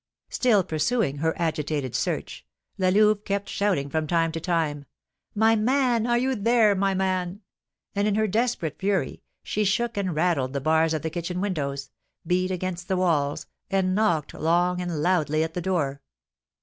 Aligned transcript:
Still 0.31 0.63
pursuing 0.63 1.17
her 1.19 1.35
agitated 1.39 1.93
search, 1.93 2.43
La 2.79 2.89
Louve 2.89 3.23
kept 3.23 3.47
shouting 3.47 3.87
from 3.87 4.07
time 4.07 4.31
to 4.31 4.39
time, 4.39 4.85
"My 5.35 5.55
man! 5.55 6.07
Are 6.07 6.17
you 6.17 6.33
there, 6.33 6.73
my 6.73 6.95
man?" 6.95 7.41
And 7.93 8.07
in 8.07 8.15
her 8.15 8.25
desperate 8.25 8.79
fury 8.79 9.21
she 9.43 9.63
shook 9.63 9.97
and 9.97 10.15
rattled 10.15 10.53
the 10.53 10.59
bars 10.59 10.95
of 10.95 11.03
the 11.03 11.11
kitchen 11.11 11.39
windows, 11.39 11.91
beat 12.25 12.49
against 12.49 12.87
the 12.87 12.97
walls, 12.97 13.45
and 13.69 13.93
knocked 13.93 14.33
long 14.33 14.81
and 14.81 15.03
loudly 15.03 15.43
at 15.43 15.53
the 15.53 15.61
door. 15.61 16.01